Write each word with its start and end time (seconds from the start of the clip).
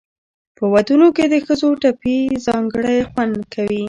په 0.57 0.63
ودونو 0.73 1.07
کې 1.15 1.25
د 1.33 1.35
ښځو 1.45 1.69
ټپې 1.81 2.17
ځانګړی 2.45 2.97
خوند 3.11 3.35
لري. 3.53 3.79